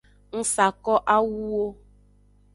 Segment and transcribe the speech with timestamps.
[0.37, 1.65] Ng sa ko awuwo.